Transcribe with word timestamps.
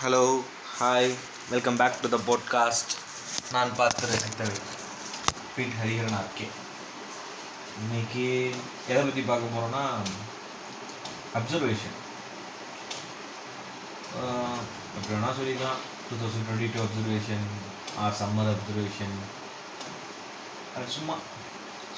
Hello 0.00 0.22
hi 0.78 1.10
welcome 1.50 1.76
back 1.76 2.00
to 2.00 2.08
the 2.08 2.18
podcast 2.26 2.92
நான் 3.52 3.74
பார்த்து 3.76 4.06
ரசித்தவை 4.06 4.56
beat 5.56 5.76
Hariharan 5.80 6.16
RK. 6.18 6.46
இன்னைக்கு 7.78 8.24
எதை 8.88 9.02
பற்றி 9.02 9.20
பார்க்க 9.20 9.54
போகிறோன்னா 9.54 9.82
அப்சர்வேஷன் 11.34 11.96
அப்படி 14.94 15.14
வேணால் 15.14 15.38
சொல்லிக்கலாம் 15.38 15.80
two 16.06 16.16
thousand 16.16 16.46
twenty 16.48 16.70
two 16.74 16.80
observation 16.80 17.46
or 17.98 18.18
summer 18.20 18.52
observation 18.54 19.16
அது 20.76 20.86
சும்மா 20.88 21.16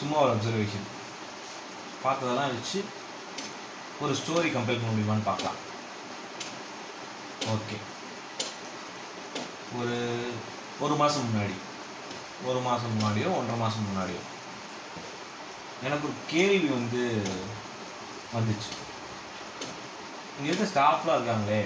சும்மா 0.00 0.18
ஒரு 0.18 0.32
அப்சர்வேஷன் 0.32 0.86
பார்த்ததெல்லாம் 2.04 2.54
வச்சு 2.54 2.80
ஒரு 4.00 4.14
ஸ்டோரி 4.14 4.50
கம்பேர் 4.50 4.80
பண்ண 4.80 4.92
முடியுமான்னு 4.92 5.24
பார்க்கலாம். 5.24 5.58
ஓகே 7.52 7.76
ஒரு 9.78 9.96
ஒரு 10.78 10.94
மாதம் 10.94 11.22
முன்னாடி. 11.22 11.56
ஒரு 12.42 12.60
மாதம் 12.60 12.96
முன்னாடியோ 12.98 13.36
ஒன்றரை 13.36 13.56
மாதம் 13.56 13.86
முன்னாடியோ. 13.86 14.20
எனக்கு 15.80 16.06
ஒரு 16.06 16.16
கேள்வி 16.26 16.68
வந்து 16.68 17.02
வந்துச்சு. 18.32 18.70
இங்கே 20.38 20.50
இருக்க 20.50 20.80
ஸ்டாஃப்லாம் 20.80 21.16
இருக்காங்களே? 21.18 21.62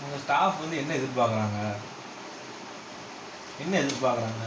உங்கள் 0.00 0.20
ஸ்டாஃப் 0.20 0.60
வந்து 0.60 0.76
என்ன 0.76 0.94
எதிர்பார்க்குறாங்க? 0.94 1.76
என்ன 3.58 3.78
எதிர்பார்க்குறாங்க? 3.78 4.44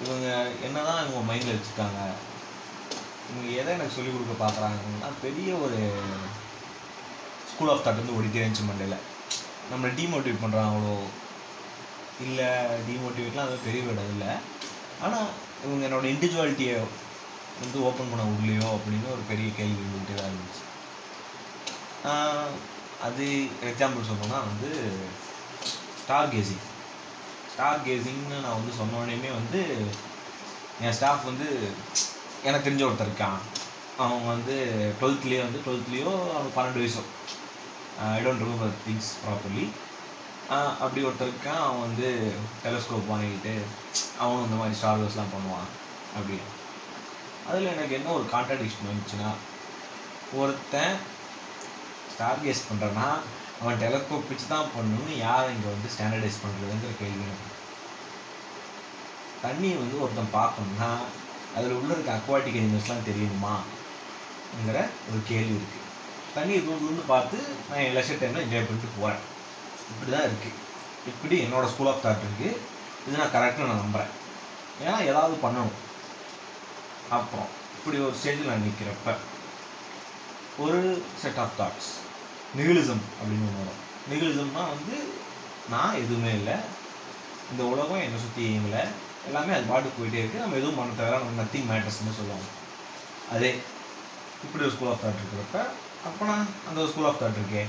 இவங்க 0.00 0.46
என்ன 0.62 0.80
தான் 0.80 1.08
இவங்க 1.08 1.34
மைண்டில் 1.34 1.56
வச்சுருக்காங்க? 1.56 2.00
இவங்க 3.30 3.50
எதை 3.50 3.74
எனக்கு 3.74 3.94
சொல்லிக் 3.94 4.12
கொடுக்க 4.12 4.44
பார்க்குறாங்கன்னா 4.44 5.12
பெரிய 5.20 5.54
ஒரு 5.54 5.78
ஸ்கூல் 7.44 7.68
ஆஃப் 7.68 7.78
தாட் 7.78 8.02
வந்து 8.02 8.22
ஓடிட்டே 8.22 8.42
இருந்துச்சு 8.42 8.66
மண்டையில். 8.70 9.14
நம்மளை 9.70 9.90
டீமோட்டிவேட் 10.00 10.42
பண்ணுறாங்களோ 10.44 10.96
இல்லை 12.26 12.48
டீமோட்டிவேட்லாம் 12.88 13.48
அது 13.48 13.64
பெரிய 13.66 13.80
விடம் 13.86 14.12
இல்லை. 14.14 14.30
ஆனால் 15.06 15.28
இவங்க 15.64 15.82
என்னோடய 15.86 16.12
இண்டிவிஜுவாலிட்டியை 16.12 16.76
வந்து 17.62 17.78
ஓப்பன் 17.88 18.10
பண்ண 18.10 18.24
உள்ளையோ 18.36 18.68
அப்படின்னு 18.76 19.12
ஒரு 19.14 19.22
பெரிய 19.30 19.48
கேள்வி 19.58 19.82
இருந்துகிட்டே 19.82 20.16
தான் 20.20 20.30
இருந்துச்சு. 20.30 20.62
அது 23.06 23.24
எக்ஸாம்பிள் 23.70 24.08
சொல்லணும்னா 24.08 24.40
வந்து 24.50 24.70
ஸ்டார் 26.02 26.32
கேசிங் 26.34 26.64
ஸ்டார் 27.52 27.84
கேசிங்னு 27.86 28.38
நான் 28.44 28.58
வந்து 28.58 28.72
சொன்னோடனே 28.80 29.30
வந்து 29.40 29.60
என் 30.84 30.96
ஸ்டாஃப் 30.98 31.28
வந்து 31.30 31.48
எனக்கு 32.48 32.66
தெரிஞ்ச 32.66 32.84
ஒருத்தர் 32.86 33.10
இருக்கான். 33.10 33.38
அவன் 34.04 34.30
வந்து 34.32 34.56
டுவெல்த்லேயே 35.00 35.40
வந்து 35.44 35.60
டுவெல்த்லேயோ 35.66 36.10
அவனுக்கு 36.34 36.56
பன்னெண்டு 36.56 36.82
வயசோ. 36.82 37.02
I 38.04 38.16
don't 38.24 38.42
remember 38.42 38.74
things 38.82 39.10
properly 39.20 39.64
அப்படி 40.80 41.00
ஒருத்தர் 41.02 41.30
இருக்கான் 41.30 41.62
அவன் 41.62 41.84
வந்து 41.84 42.08
டெலஸ்கோப் 42.62 43.10
வாங்கிட்டு 43.12 43.54
அவனும் 44.18 44.44
இந்த 44.44 44.56
மாதிரி 44.56 44.78
ஸ்டார்வர்ஸ்லாம் 44.80 45.32
பண்ணுவான் 45.32 45.70
அப்படி 46.14 46.36
அதில் 47.48 47.72
எனக்கு 47.72 47.96
என்ன 47.96 48.12
ஒரு 48.12 48.26
கான்ட்ராடிக்ஷன் 48.32 48.90
வந்துச்சுன்னா 48.90 49.30
ஒருத்தன் 50.34 50.96
ஸ்டார் 52.12 52.44
கேஸ் 52.44 52.68
பண்ணுறான்னா 52.68 53.08
அவன் 53.60 53.80
டெலஸ்கோப் 53.82 54.30
வச்சு 54.30 54.46
தான் 54.46 54.72
பண்ணணும்னு 54.74 55.16
யார் 55.18 55.52
இங்கே 55.52 55.68
வந்து 55.68 55.92
ஸ்டாண்டர்டைஸ் 55.94 56.42
பண்ணுறதுங்கிற 56.42 56.92
கேள்வி 56.98 57.28
தண்ணியை 59.42 59.76
வந்து 59.78 59.96
ஒருத்தன் 60.00 60.36
பார்க்கணும்னா 60.36 60.90
அதில் 61.56 61.78
உள்ள 61.78 61.90
இருக்க 61.92 62.12
அக்வாட்டிக் 62.12 62.60
அனிமல்ஸ்லாம் 62.60 63.08
தெரியணுமாங்கிற 63.08 64.78
ஒரு 65.08 65.20
கேள்வி 65.28 65.54
இருக்குது 65.56 65.85
தண்ணியை 66.36 66.60
தூண்டு 66.66 67.02
பார்த்து 67.14 67.38
நான் 67.68 67.82
என் 67.84 67.96
லெஷர் 67.98 68.20
டைமில் 68.22 68.44
என்ஜாய் 68.44 68.66
பண்ணிட்டு 68.68 68.88
போகிறேன் 68.96 69.22
இப்படி 69.92 70.10
தான் 70.14 70.26
இருக்குது 70.28 70.58
இப்படி 71.10 71.36
என்னோடய 71.46 71.72
ஸ்கூல் 71.72 71.90
ஆஃப் 71.92 72.04
தாட் 72.04 72.24
இருக்குது 72.26 72.52
இது 73.06 73.20
நான் 73.20 73.34
கரெக்டாக 73.36 73.68
நான் 73.70 73.82
நம்புகிறேன் 73.84 74.12
ஏன்னா 74.82 74.96
ஏதாவது 75.10 75.34
பண்ணணும். 75.44 75.76
அப்புறம் 77.16 77.50
இப்படி 77.76 77.96
ஒரு 78.06 78.16
ஸ்டேஜில் 78.20 78.50
நான் 78.50 78.64
நிற்கிறப்ப 78.66 79.14
ஒரு 80.64 80.80
செட் 81.22 81.40
ஆஃப் 81.44 81.56
தாட்ஸ் 81.60 81.90
நிகிலிசம் 82.58 83.04
அப்படின்னு 83.18 83.46
ஒன்று 83.48 83.62
வரும். 83.62 83.80
நிகிலிசம்னா 84.10 84.64
வந்து 84.74 84.96
நான் 85.74 86.00
எதுவுமே 86.02 86.32
இல்லை. 86.40 86.56
இந்த 87.52 87.62
உலகம் 87.72 88.04
என்னை 88.04 88.18
சுற்றி 88.24 88.42
இயங்கலை 88.50 88.82
எல்லாமே 89.28 89.54
அது 89.56 89.70
பாட்டுக்கு 89.70 89.98
போயிட்டே 89.98 90.20
இருக்குது 90.22 90.42
நம்ம 90.44 90.58
எதுவும் 90.60 90.78
பண்ண 90.80 90.92
தவிர 91.00 91.18
நம்ம 91.22 91.38
நத்திங் 91.42 91.68
மேட்டர்ஸ்னு 91.70 92.18
சொல்லுவாங்க. 92.20 92.48
அதே 93.34 93.50
இப்படி 94.44 94.64
ஒரு 94.66 94.74
ஸ்கூல் 94.74 94.92
ஆஃப் 94.92 95.02
தாட் 95.04 95.20
இருக்கிறப்ப 95.22 95.60
அப்போனா 96.06 96.36
அந்த 96.68 96.80
ஒரு 96.80 96.90
ஸ்கூல் 96.90 97.04
ஆஃப் 97.04 97.22
தாட் 97.22 97.40
இருக்கே. 97.40 97.64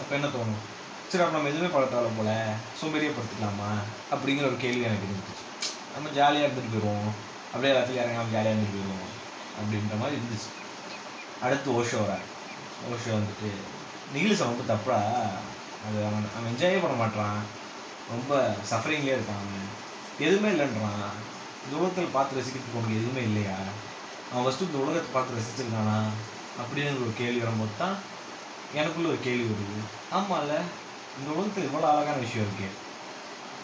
அப்போ 0.00 0.14
என்ன 0.14 0.26
தோணும்? 0.26 0.62
சரி 1.08 1.24
அப்போ 1.24 1.36
நம்ம 1.36 1.48
எதுவுமே 1.48 1.70
பழத்தால 1.74 2.06
போல 2.16 2.54
சோம்பேறியப்படுத்திக்கலாமா 2.80 3.70
அப்படிங்கிற 4.10 4.46
ஒரு 4.46 4.56
கேள்வி 4.56 4.80
எனக்கு 4.80 5.06
இருந்துச்சு. 5.06 5.34
நம்ம 5.94 6.08
ஜாலியாக 6.14 6.52
இருந்துட்டு 6.52 6.72
போயிடுவோம். 6.74 7.10
அப்படியே 7.52 7.72
எல்லாத்தையும் 7.74 8.02
இறங்காமல் 8.02 8.32
ஜாலியாக 8.32 8.56
இருந்துட்டு 8.56 8.78
போயிடுவோம். 8.78 9.12
அப்படின்ற 9.58 9.98
மாதிரி 9.98 10.16
இருந்துச்சு. 10.16 10.50
அடுத்து 11.40 11.70
ஓஷோ 11.70 12.00
வர. 12.06 12.18
ஓஷோ 12.92 13.10
வந்துட்டு 13.12 13.50
நிகிலிசம் 14.14 14.50
ரொம்ப 14.50 14.62
தப்பா 14.66 14.94
அது 15.86 15.98
அவன் 16.06 16.26
அவன் 16.38 16.52
என்ஜாயே 16.52 16.80
பண்ண 16.82 16.96
மாட்டான் 16.96 17.38
ரொம்ப 18.10 18.56
சஃபரிங்லேயே 18.70 19.16
இருக்கான் 19.16 19.42
அவன். 19.42 19.82
எதுவுமே 20.18 20.48
இல்லைன்றான். 20.48 21.08
இந்த 21.64 21.76
உலகத்தில் 21.76 22.12
பார்த்து 22.12 22.40
ரசிக்கிறதுக்கு 22.40 22.76
உனக்கு 22.76 22.96
எதுவுமே 22.96 23.22
இல்லையா? 23.22 23.56
அவன் 24.32 24.44
ஃபஸ்ட்டு 24.44 24.60
இந்த 24.60 24.78
உலகத்தை 24.78 25.10
பார்த்து 25.12 25.38
ரசிச்சிருக்கானா? 25.38 25.98
அப்படின்னு 26.56 27.02
ஒரு 27.02 27.12
கேள்வி 27.12 27.40
வரும்போது 27.40 27.74
தான் 27.76 27.96
எனக்குள்ள 28.72 29.08
ஒரு 29.08 29.20
கேள்வி 29.20 29.46
வருது. 29.50 29.78
ஆமாம்ல 30.10 30.54
இந்த 31.16 31.28
உலகத்தில் 31.30 31.66
இவ்வளோ 31.66 31.88
அழகான 31.92 32.16
விஷயம் 32.18 32.46
இருக்கு. 32.46 32.68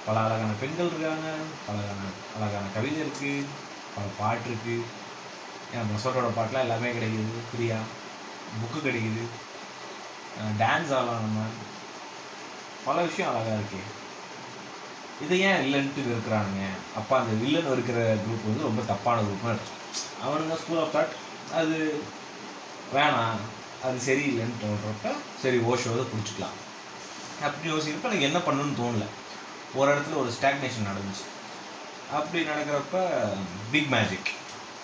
பல 0.06 0.16
அழகான 0.20 0.52
பெண்கள் 0.54 0.90
இருக்காங்க 0.90 1.28
பல 1.66 1.76
அழகான 1.78 2.02
அழகான 2.36 2.70
கவிதை 2.76 2.98
இருக்குது 3.00 3.48
பல 3.96 4.06
பாட்டு 4.20 4.48
இருக்குது 4.50 4.78
ஏன்னா 5.72 5.82
மொசோட்டோட 5.90 6.28
பாட்டெலாம் 6.36 6.66
எல்லாமே 6.66 6.90
கிடைக்குது. 6.90 7.34
ஃப்ரீயாக 7.48 7.88
புக்கு 8.52 8.78
கிடைக்குது. 8.80 9.24
டான்ஸ் 10.60 10.92
ஆகலாம் 10.96 11.24
நம்ம. 11.26 11.40
பல 12.86 12.96
விஷயம் 13.02 13.30
அழகாக 13.30 13.58
இருக்கு. 13.58 13.82
இதை 15.20 15.38
ஏன் 15.48 15.62
இல்லைன்ட்டு 15.64 16.02
இருக்கிறானுங்க 16.06 16.62
அப்போ 16.92 17.14
அந்த 17.18 17.32
வில்லன் 17.40 17.72
இருக்கிற 17.72 17.98
குரூப் 18.22 18.46
வந்து 18.46 18.68
ரொம்ப 18.68 18.82
தப்பான 18.82 19.22
குரூப்னு 19.22 19.54
அவனுங்க 20.20 20.54
ஸ்கூல் 20.54 20.80
ஆஃப் 20.80 20.94
தாட் 20.94 21.14
அது 21.52 21.76
வேணாம் 22.94 23.42
அது 23.86 23.98
சரியில்லைன்னு 24.06 24.60
தோன்றப்ப 24.62 25.12
சரி 25.42 25.58
ஓஷோவை 25.70 26.04
பிடிச்சிக்கலாம். 26.12 26.56
அப்படி 27.46 27.66
யோசிக்கிறப்ப 27.72 28.08
எனக்கு 28.10 28.28
என்ன 28.28 28.40
பண்ணணும்னு 28.46 28.78
தோணல. 28.80 29.04
ஒரு 29.78 29.88
இடத்துல 29.92 30.16
ஒரு 30.22 30.30
ஸ்டாக்னேஷன் 30.36 30.88
நடந்துச்சு. 30.90 31.24
அப்படி 32.18 32.40
நடக்கிறப்ப 32.50 33.02
பிக் 33.72 33.90
மேஜிக் 33.94 34.30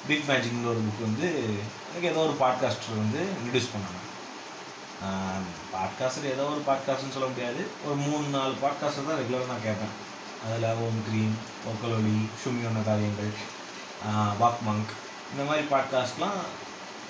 பிக் 0.08 0.26
மேஜிக்னு 0.30 0.70
ஒரு 0.72 0.82
புக் 0.86 1.06
வந்து 1.06 1.28
எனக்கு 1.88 2.10
ஏதோ 2.12 2.20
ஒரு 2.26 2.34
பாட்காஸ்டர் 2.42 3.00
வந்து 3.02 3.20
இன்ட்ரடியூஸ் 3.36 3.72
பண்ணாங்க 3.74 4.02
பாட்காஸ்டர் 5.74 6.32
ஏதோ 6.34 6.44
ஒரு 6.52 6.62
பாட்காஸ்ட்னு 6.68 7.14
சொல்ல 7.16 7.28
முடியாது. 7.32 7.62
ஒரு 7.86 7.96
மூணு 8.06 8.26
நாலு 8.36 8.54
பாட்காஸ்டர் 8.62 9.08
தான் 9.08 9.20
ரெகுலராக 9.20 9.50
நான் 9.52 9.66
கேட்பேன். 9.66 9.94
அதில் 10.44 10.78
ஓம் 10.84 11.00
க்ரீன் 11.08 11.34
ஒக்கலொலி 11.70 12.18
சுமியோன 12.42 12.84
காரியங்கள் 12.88 13.32
வாக் 14.42 14.62
மங்க் 14.68 14.92
இந்த 15.32 15.44
மாதிரி 15.48 15.64
பாட்காஸ்ட்லாம் 15.74 16.38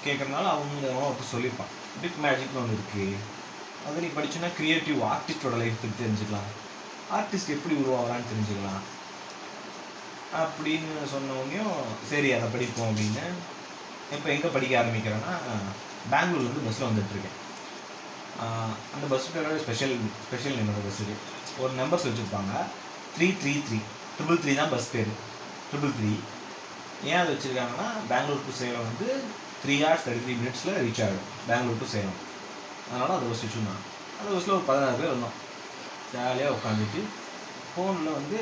கேட்குறதுனால 0.09 0.51
அவங்க 0.55 0.87
எவனோ 0.91 1.09
ஒருத்தர் 1.09 1.33
சொல்லியிருப்பான். 1.35 1.73
பிக் 2.03 2.21
மேஜிக்னு 2.25 2.61
ஒன்று 2.63 2.77
இருக்குது 2.77 3.17
அது 3.87 4.05
நீ 4.05 4.09
படிச்சுன்னா 4.19 4.49
க்ரியேட்டிவ் 4.59 5.01
ஆர்டிஸ்டோட 5.13 5.57
லைஃப் 5.63 5.83
பற்றி 5.83 5.97
தெரிஞ்சுக்கலாம். 6.03 6.51
ஆர்டிஸ்ட் 7.17 7.55
எப்படி 7.57 7.75
உருவாகிறான்னு 7.83 8.31
தெரிஞ்சுக்கலாம். 8.33 8.83
அப்படின்னு 10.43 10.93
சொன்னவனையும் 11.13 11.75
சரி 12.13 12.31
அதை 12.37 12.47
படிப்போம் 12.55 12.91
அப்படின்னு. 12.91 13.25
இப்போ 14.15 14.29
எங்கே 14.35 14.49
படிக்க 14.57 14.75
ஆரம்பிக்கிறேன்னா 14.81 15.35
பெங்களூர்லேருந்து 16.13 16.65
பஸ்ஸில் 16.67 16.89
வந்துட்டுருக்கேன் 16.89 17.39
அந்த 18.95 19.05
பஸ் 19.13 19.31
பேரோட 19.35 19.57
ஸ்பெஷல் 19.63 19.95
ஸ்பெஷல் 20.25 20.59
என்னோட 20.63 20.81
பஸ்ஸுக்கு 20.87 21.15
ஒரு 21.63 21.73
நம்பர்ஸ் 21.81 22.07
வச்சுருப்பாங்க 22.09 22.53
three 23.17 23.29
three 23.43 23.53
three 23.69 23.79
triple 24.17 24.41
three 24.43 24.53
தான் 24.61 24.73
பஸ் 24.75 24.91
பேர். 24.95 25.13
ட்ரிபிள் 25.71 25.95
த்ரீ 25.99 26.13
ஏன் 27.09 27.21
அதை 27.21 27.31
வச்சுருக்காங்கன்னா 27.33 27.89
பெங்களூர் 28.11 28.47
டு 28.49 28.53
சேலம் 28.61 28.87
வந்து 28.89 29.09
த்ரீ 29.63 29.75
ஹார்ஸ் 29.85 30.07
தேர்ட்டி 30.07 30.25
த்ரீ 30.27 30.35
மினிட்ஸில் 30.41 30.81
ரீச் 30.85 31.03
ஆகிடும் 31.05 31.29
பெங்களூர் 31.49 31.83
டு 31.83 31.87
சேலம். 31.95 32.19
அதனால் 32.89 33.17
அந்த 33.19 33.29
பஸ் 33.31 33.45
வச்சுருந்தாங்க 33.45 33.83
அந்த 34.19 34.29
பஸ்ஸில் 34.35 34.57
ஒரு 34.57 34.67
பதினாறு 34.71 34.99
பேர் 35.01 35.15
வந்தோம். 35.15 35.37
ஜாலியாக 36.13 36.57
உட்காந்துட்டு 36.57 37.01
ஃபோனில் 37.71 38.17
வந்து 38.19 38.39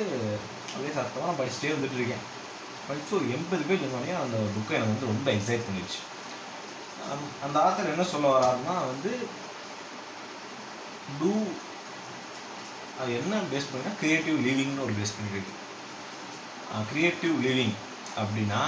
அப்படியே 0.73 0.93
சத்தமாக 0.99 1.29
நான் 1.29 1.41
படிச்சுட்டே 1.41 1.73
வந்துட்டு 1.75 1.99
இருக்கேன். 2.01 2.25
படித்து 2.89 3.13
ஒரு 3.19 3.27
எண்பது 3.37 3.63
பேர் 3.69 3.81
இருந்தோடனே 3.83 4.15
அந்த 4.25 4.39
புக்கை 4.57 4.75
எனக்கு 4.79 4.95
வந்து 4.95 5.13
ரொம்ப 5.13 5.29
எக்ஸைட் 5.37 5.67
பண்ணிடுச்சு. 5.69 6.01
அந்த 7.45 7.57
ஆத்தர் 7.67 7.93
என்ன 7.93 8.05
சொல்ல 8.15 8.27
வராருன்னா 8.35 8.75
வந்து 8.91 9.13
டூ 11.21 11.33
அது 13.03 13.13
என்ன 13.21 13.41
பேஸ் 13.53 13.71
பண்ணினா 13.71 13.93
க்ரியேட்டிவ் 14.03 14.37
லிவிங்னு 14.49 14.85
ஒரு 14.87 14.95
பேஸ் 14.99 15.17
பண்ணியிருக்கு 15.17 15.55
க்ரியேட்டிவ் 16.91 17.35
லிவிங் 17.47 17.75
அப்படின்னா 18.21 18.61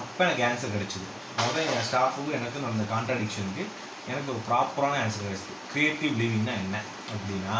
அப்போ 0.00 0.22
எனக்கு 0.26 0.46
ஆன்சர் 0.48 0.74
கிடச்சிது. 0.76 1.08
முதல் 1.36 1.66
என் 1.66 1.86
ஸ்டாஃபுக்கும் 1.90 2.36
எனக்கு 2.38 2.66
அந்த 2.70 2.84
கான்ட்ராடிக்ஷனுக்கு 2.94 3.64
எனக்கு 4.06 4.30
ஒரு 4.32 4.42
ப்ராப்பரான 4.48 4.98
ஆன்சர் 5.02 5.26
கிடைச்சிது 5.26 5.56
க்ரியேட்டிவ் 5.72 6.18
லிவிங்னா 6.20 6.54
என்ன 6.64 6.80
அப்படின்னா 7.12 7.58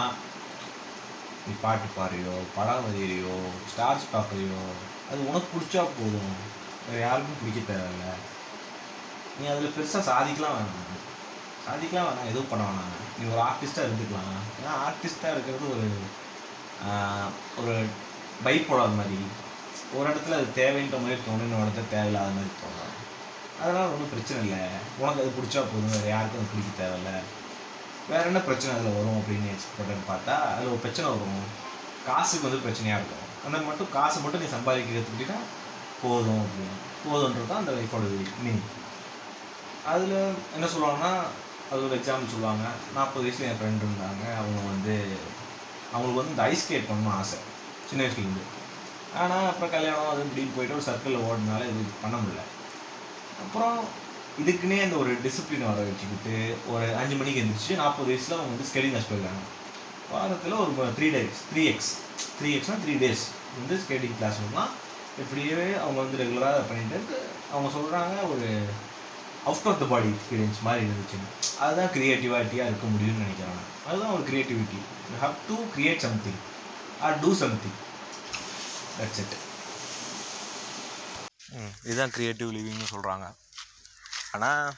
நீ 1.47 1.53
பாட்டு 1.61 1.87
பாடுறியோ 1.97 2.35
படம் 2.57 2.85
வரையறியோ 2.87 3.37
ஸ்டார்ஸ் 3.73 4.11
பார்க்குறியோ 4.13 4.61
அது 5.11 5.29
உனக்கு 5.29 5.49
பிடிச்சா 5.55 5.83
போதும். 5.99 6.35
வேறு 6.87 7.01
யாருக்கும் 7.01 7.41
பிடிக்க 7.41 7.73
தேவையில்ல. 7.73 8.07
நீ 9.39 9.47
அதில் 9.47 9.75
பெருசாக 9.77 10.09
சாதிக்கலாம் 10.11 10.57
வேணாம். 10.57 11.01
சாதிக்கலாம் 11.67 12.07
வேணாம். 12.07 12.31
எதுவும் 12.31 12.49
பண்ண 12.49 12.65
வேணாம். 12.65 12.97
நீ 13.19 13.25
ஒரு 13.33 13.43
ஆர்டிஸ்ட்டாக 13.43 13.87
இருந்துக்கலாம். 13.89 14.39
ஏன்னா 14.59 14.73
ஆர்டிஸ்ட்டாக 14.87 15.35
இருக்கிறது 15.35 15.67
ஒரு 15.71 15.89
ஒரு 17.59 17.73
ஒரு 17.73 17.75
பைப்போடாத 18.45 18.97
மாதிரி. 18.97 19.19
ஒரு 19.93 20.11
இடத்துல 20.11 20.39
அது 20.41 20.49
தேவைன்ற 20.55 20.97
மாதிரி 21.03 21.21
தோணும் 21.21 21.47
இன்னொரு 21.49 21.69
இடத்துல 21.69 21.89
தேவையில்லாத 21.89 22.31
மாதிரி 22.31 22.53
தோணும். 22.63 22.92
அதனால் 23.63 23.91
ஒன்றும் 23.93 24.13
பிரச்சனை 24.13 24.39
இல்லை. 24.45 24.61
உனக்கு 25.01 25.23
அது 25.23 25.37
பிடிச்சா 25.39 25.61
போதும். 25.71 25.93
வேறு 25.97 26.09
யாருக்கும் 26.13 26.41
அது 26.41 26.53
பிடிக்க 26.53 26.71
தேவையில்ல. 26.79 27.11
வேறு 28.11 28.29
என்ன 28.31 28.41
பிரச்சனை 28.47 28.71
அதில் 28.77 28.97
வரும் 28.99 29.19
அப்படின்னு 29.19 29.51
எக்ஸ்பெக்ட் 29.55 30.09
பார்த்தா 30.13 30.37
அதில் 30.53 30.71
ஒரு 30.75 30.81
பிரச்சனை 30.85 31.09
வரும். 31.15 31.43
காசுக்கு 32.07 32.47
வந்து 32.49 32.65
பிரச்சனையாக 32.65 32.99
இருக்கும். 33.01 33.27
ஆனால் 33.45 33.67
மட்டும் 33.69 33.93
காசு 33.97 34.17
மட்டும் 34.23 34.43
நீ 34.45 34.49
சம்பாதிக்க 34.55 34.97
கற்றுக்கிட்டா 34.97 35.39
போதும் 36.03 36.43
அப்படின்னு. 36.45 36.77
போதுன்றது 37.05 37.49
தான் 37.51 37.63
அந்த 37.63 37.73
லைஃபோட 37.77 38.05
மீனிங் 38.45 38.67
அதில் 39.93 40.17
என்ன 40.57 40.67
சொல்லுவாங்கன்னா 40.73 41.13
அது 41.71 41.87
ஒரு 41.87 41.95
எக்ஸாம்பிள் 41.99 42.33
சொல்லுவாங்க. 42.33 42.65
நாற்பது 42.97 43.25
வயசில் 43.25 43.49
என் 43.51 43.61
ஃப்ரெண்டு 43.61 43.87
இருந்தாங்க. 43.87 44.25
அவங்க 44.41 44.59
வந்து 44.73 44.95
அவங்களுக்கு 45.93 46.21
வந்து 46.21 46.35
இந்த 46.35 46.45
ஐஸ் 46.51 46.65
ஸ்கேட் 46.65 46.89
பண்ணணும் 46.91 47.17
ஆசை. 47.21 47.39
சின்ன 47.91 48.03
வயசுலேருந்து 48.05 48.45
ஆனால் 49.23 49.49
அப்புறம் 49.51 49.73
கல்யாணம் 49.77 50.11
அது 50.13 50.27
இப்படின்னு 50.27 50.55
போயிட்டு 50.57 50.77
ஒரு 50.79 50.87
சர்க்கிளில் 50.91 51.25
ஓடினால 51.29 51.63
இது 51.73 51.81
பண்ண 52.05 52.17
முடியல. 52.23 52.45
அப்புறம் 53.43 53.79
இதுக்குன்னே 54.39 54.79
அந்த 54.83 54.97
ஒரு 54.97 55.13
டிசிப்ளின் 55.25 55.67
வர 55.67 55.83
வச்சுக்கிட்டு 55.83 56.35
ஒரு 56.73 56.87
அஞ்சு 57.01 57.17
மணிக்கு 57.17 57.41
எழுந்திரிச்சு 57.41 57.75
நாற்பது 57.77 58.09
வயசில் 58.11 58.37
அவங்க 58.37 58.53
வந்து 58.53 58.69
ஸ்கேட்டிங் 58.69 58.95
கிளாஸ் 58.95 59.11
போயிருக்காங்க 59.11 59.43
வாரத்தில் 60.11 60.61
ஒரு 60.63 60.93
three 60.97 61.09
days 61.11 61.43
three 61.51 61.65
x 61.65 61.93
three 62.39 62.51
எக்ஸ்னால் 62.57 62.83
three 62.85 62.95
days 63.03 63.25
வந்து 63.57 63.77
ஸ்கேட்டிங் 63.85 64.17
கிளாஸ் 64.17 64.41
வரலாம் 64.41 64.73
இப்படியே 65.19 65.59
அவங்க 65.81 65.99
வந்து 66.01 66.21
ரெகுலராக 66.23 66.63
பண்ணிட்டு 66.69 67.19
அவங்க 67.53 67.69
சொல்கிறாங்க 67.77 68.15
ஒரு 68.31 68.49
out 69.45 69.69
of 69.71 69.81
the 69.81 69.87
body 69.87 70.09
experience 70.09 70.61
மாதிரி 70.63 70.85
இருந்துச்சுன்னு 70.87 71.29
அதுதான் 71.61 71.93
க்ரியேட்டிவிட்டியாக 71.95 72.71
இருக்க 72.71 72.87
முடியும்னு 72.87 73.25
நினைக்கிறேன் 73.25 73.63
அதுதான் 73.87 74.15
ஒரு 74.17 74.25
creativity 74.29 74.81
you 75.11 75.17
have 75.21 75.35
to 75.49 75.57
create 75.75 76.05
something 76.07 76.41
or 77.01 77.17
do 77.21 77.33
something 77.43 77.79
that's 78.97 79.21
it 79.23 79.35
இதுதான் 81.83 82.15
க்ரியேட்டிவ் 82.17 82.51
லிவிங்னு 82.57 82.93
சொல்கிறாங்க 82.95 83.27
ஆனால் 84.37 84.69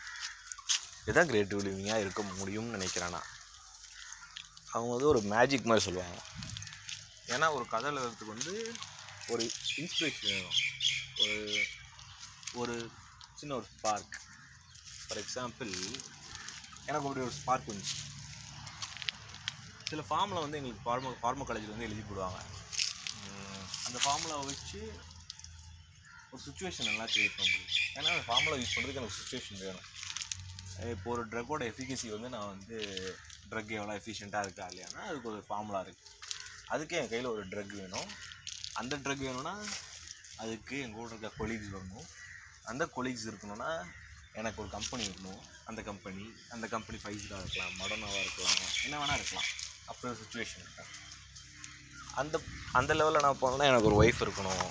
இதுதான் 1.01 1.31
க்ரியேட்டிவ் 1.31 1.65
லிவிங்காக 1.67 2.05
இருக்க 2.05 2.23
முடியும்னு 2.23 2.77
நினைக்கிறேன் 2.77 3.15
நான். 3.17 3.31
அவங்க 4.73 4.93
வந்து 4.95 5.11
ஒரு 5.13 5.21
மேஜிக் 5.33 5.69
மாதிரி 5.71 5.85
சொல்லுவாங்க. 5.85 6.19
ஏன்னா 7.35 7.47
ஒரு 7.57 7.65
கதை 7.73 7.91
எழுதுறதுக்கு 7.91 8.33
வந்து 8.35 8.55
ஒரு 9.29 9.45
இன்ஸ்பிரேஷன் 9.77 10.33
வேணும். 10.33 10.59
ஒரு 11.23 11.39
ஒரு 12.61 12.75
சின்ன 13.35 13.55
ஒரு 13.55 13.67
ஸ்பார்க் 13.75 14.17
ஃபார் 15.05 15.21
எக்ஸாம்பிள் 15.23 15.73
எனக்கு 16.87 17.07
அப்படி 17.09 17.25
ஒரு 17.27 17.35
ஸ்பார்க் 17.41 17.71
வந்துச்சு. 17.71 17.97
சில 19.89 20.03
ஃபார்மில் 20.11 20.45
வந்து 20.45 20.59
எங்களுக்கு 20.59 20.87
ஃபார்ம 20.87 21.17
ஃபார்ம 21.23 21.45
காலேஜில் 21.49 21.75
வந்து 21.75 21.89
எழுதி 21.89 22.05
போடுவாங்க. 22.09 22.41
அந்த 23.87 23.99
ஃபார்முலாவை 24.05 24.45
வச்சு 24.47 24.81
ஒரு 26.35 26.43
சுச்சுவேஷன் 26.47 26.89
நல்லா 26.91 27.05
கிரியேட் 27.11 27.37
பண்ணுறது 27.41 27.67
ஏன்னா 27.97 28.09
அந்த 28.13 28.25
ஃபார்முலா 28.29 28.57
யூஸ் 28.61 28.73
பண்ணுறதுக்கு 28.75 29.01
எனக்கு 29.01 29.19
சுச்சுவேஷன் 29.19 29.61
வேணும். 29.65 29.89
இப்போ 30.95 31.09
ஒரு 31.15 31.23
ட்ரக்கோட 31.33 31.63
எஃபிகசி 31.73 32.07
வந்து 32.15 32.29
நான் 32.35 32.49
வந்து 32.55 32.77
ட்ரக் 33.51 33.75
எவ்வளோ 33.79 33.95
எஃபிஷியண்ட்டாக 33.99 34.47
இருக்கா 34.47 34.65
இல்லையானா 34.71 35.03
அதுக்கு 35.11 35.29
ஒரு 35.33 35.43
ஃபார்முலா 35.49 35.81
இருக்குது 35.87 36.11
அதுக்கு 36.75 36.95
என் 37.01 37.11
கையில் 37.13 37.29
ஒரு 37.35 37.43
ட்ரக் 37.53 37.75
வேணும். 37.83 38.09
அந்த 38.81 38.95
ட்ரக் 39.05 39.27
வேணும்னா 39.29 39.55
அதுக்கு 40.45 40.77
என் 40.85 40.97
கூட 40.97 41.09
இருக்க 41.13 41.31
கொலீக்ஸ் 41.41 41.75
வரணும். 41.75 42.09
அந்த 42.71 42.85
கொலீக்ஸ் 42.97 43.29
இருக்கணும்னா 43.31 43.71
எனக்கு 44.41 44.61
ஒரு 44.63 44.71
கம்பெனி 44.77 45.05
இருக்கணும். 45.09 45.43
அந்த 45.71 45.81
கம்பெனி 45.91 46.25
அந்த 46.55 46.67
கம்பெனி 46.75 46.99
ஃபைவ் 47.03 47.21
ஸ்டார் 47.25 47.45
இருக்கலாம் 47.45 47.77
மடனாவாக 47.83 48.25
இருக்கலாம் 48.25 48.59
என்ன 48.87 48.95
வேணால் 49.03 49.19
இருக்கலாம். 49.21 49.49
அப்படி 49.91 50.11
ஒரு 50.13 50.21
சுச்சுவேஷன் 50.23 50.65
இருக்கேன் 50.65 50.91
அந்த 52.23 52.37
அந்த 52.81 52.93
லெவலில் 52.99 53.25
நான் 53.27 53.41
போனேன்னா 53.45 53.71
எனக்கு 53.73 53.91
ஒரு 53.91 54.01
ஒய்ஃப் 54.03 54.25
இருக்கணும். 54.27 54.67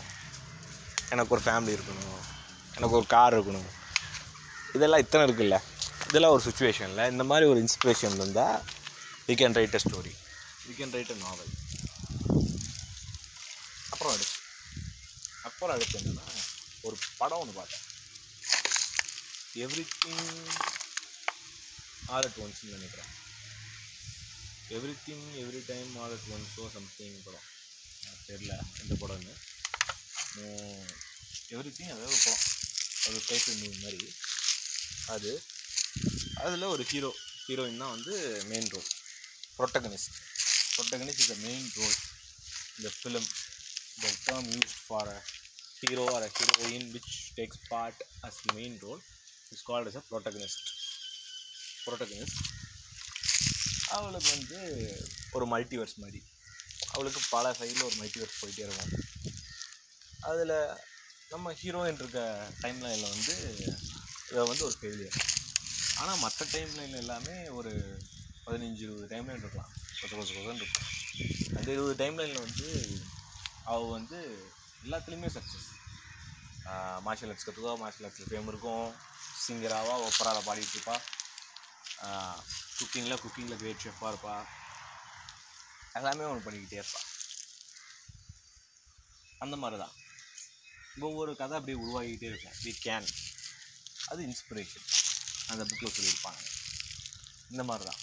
எனக்கு 1.13 1.35
ஒரு 1.35 1.43
ஃபேமிலி 1.45 1.75
இருக்கணும். 1.77 2.19
எனக்கு 2.73 2.97
ஒரு 2.99 3.07
கார் 3.07 3.35
இருக்கணும். 3.37 3.69
இதெல்லாம் 4.73 4.99
இத்தனை 4.99 5.23
இருக்குல்ல? 5.27 5.57
இதெல்லாம் 6.09 6.35
ஒரு 6.35 6.43
சுச்சுவேஷனில் 6.47 7.11
இந்த 7.11 7.23
மாதிரி 7.23 7.45
ஒரு 7.49 7.59
இன்ஸ்பிரேஷன் 7.59 8.17
இருந்தால் 8.19 8.57
we 9.27 9.35
can 9.41 9.57
write 9.59 9.75
a 9.75 9.83
story 9.83 10.13
we 10.67 10.73
can 10.73 10.93
write 10.93 11.11
a 11.11 11.19
novel 11.23 11.51
அப்புறம் 13.93 14.13
அடுத்து. 14.13 14.39
அப்புறம் 15.43 15.75
அடுத்து 15.75 15.97
என்னன்னா 15.99 16.27
ஒரு 16.83 16.95
படம் 17.17 17.41
ஒன்று 17.41 17.53
பார்த்தேன். 17.53 17.83
எவ்ரி 19.55 19.83
திங் 19.95 20.23
ஆல் 22.09 22.27
அட் 22.27 22.39
ஒன்ஸ்னு 22.43 22.75
நினைக்கிறேன். 22.75 23.11
Everything 25.07 25.25
every 25.43 25.61
time 25.67 25.91
all 26.03 26.15
at 26.17 26.29
ஒன்ஸோ 26.35 26.65
something 26.75 27.19
படம். 27.25 27.47
தெரில 28.27 28.51
எந்த 28.81 28.93
படம்னு. 29.01 29.33
எவ்ரி 31.49 31.71
திங் 31.71 31.93
அதாவது 31.95 32.17
படம் 32.17 32.43
அது 33.05 33.19
டைட்டில் 33.29 33.59
மூவி 33.61 33.77
மாதிரி 33.79 34.01
அது 35.07 35.31
அதில் 36.37 36.71
ஒரு 36.71 36.83
ஹீரோ 36.91 37.11
ஹீரோயின் 37.47 37.81
தான் 37.81 37.93
வந்து 37.95 38.13
main 38.49 38.69
role 38.73 38.89
protagonist 39.59 40.17
protagonist 40.75 41.23
is 41.23 41.31
the 41.31 41.37
main 41.43 41.67
role 41.77 41.97
இந்த 42.77 42.89
film 42.95 43.27
the 43.97 44.11
term 44.25 44.45
use 44.53 44.75
for 44.81 45.11
a 45.11 45.19
hero 45.81 46.05
or 46.13 46.25
a 46.25 46.31
heroine 46.35 46.87
which 46.93 47.09
takes 47.37 47.61
part 47.67 47.99
as 48.23 48.41
main 48.51 48.77
role 48.81 49.01
is 49.51 49.63
called 49.63 49.87
called 49.87 49.99
a 49.99 50.09
protagonist 50.11 50.71
protagonist 51.87 52.41
அவளுக்கு 53.87 54.29
வந்து 54.35 54.59
ஒரு 55.33 55.45
multiverse 55.53 55.95
மாதிரி. 55.99 56.19
அவளுக்கு 56.89 57.21
பல 57.31 57.45
சைடில் 57.59 57.87
ஒரு 57.87 57.95
multiverse 57.95 58.39
போயிட்டே 58.39 58.63
இருக்கும். 58.65 58.91
அதில் 60.29 60.55
நம்ம 61.31 61.51
ஹீரோயின் 61.61 61.99
இருக்க 62.01 62.19
டைம் 62.61 62.79
லைனில் 62.83 63.13
வந்து 63.13 63.35
இதை 64.31 64.43
வந்து 64.49 64.65
ஒரு 64.67 64.75
ஃபெயிலியர் 64.79 65.17
ஆனால் 66.01 66.21
மற்ற 66.23 66.45
டைம் 66.53 66.71
லைன் 66.77 67.01
எல்லாமே 67.03 67.35
ஒரு 67.57 67.71
பதினஞ்சு 68.45 68.81
இருபது 68.85 69.07
டைம் 69.11 69.27
லைன் 69.29 69.43
இருக்கலாம். 69.43 69.71
கொச்ச 69.99 70.13
கொச்ச 70.17 70.31
கொச்சன்னு 70.35 70.61
இருக்கும் 70.63 70.89
அந்த 71.57 71.69
இருபது 71.75 71.95
டைம் 72.01 72.19
லைனில் 72.19 72.45
வந்து 72.47 72.69
அவள் 73.71 73.93
வந்து 73.97 74.19
எல்லாத்துலேயுமே 74.85 75.29
சக்ஸஸ் 75.37 75.69
மார்ஷியல் 77.05 77.31
ஆர்ட்ஸ் 77.31 77.47
கற்றுக்கோ 77.47 77.73
மார்ஷியல் 77.83 78.07
ஆர்ட்ஸில் 78.07 78.29
ஃபேம் 78.31 78.49
இருக்கும். 78.51 78.87
சிங்கராவா 79.45 79.95
ஒப்பராவில் 80.07 80.47
பாடிட்டு 80.47 80.75
இருப்பா. 80.75 80.95
குக்கிங்கில் 82.77 83.21
குக்கிங்கில் 83.23 83.59
கிரேட் 83.61 83.83
ஷெஃபாக 83.85 84.11
இருப்பா. 84.13 84.35
எல்லாமே 85.99 86.29
ஒன்று 86.31 86.45
பண்ணிக்கிட்டே 86.45 86.79
இருப்பா. 86.81 87.01
அந்த 89.43 89.55
மாதிரி 89.63 89.77
தான் 89.83 89.93
ஒவ்வொரு 91.01 91.31
கதை 91.41 91.53
அப்படியே 91.57 91.77
உருவாகிக்கிட்டே 91.83 92.27
இருக்கும். 92.31 92.57
வி 92.63 92.71
கேன் 92.85 93.07
அது 94.11 94.21
இன்ஸ்பிரேஷன் 94.29 94.87
அந்த 95.51 95.63
புக்கில் 95.69 95.95
சொல்லியிருப்பாங்க. 95.97 96.41
இந்த 97.51 97.63
மாதிரி 97.69 97.85
தான் 97.89 98.01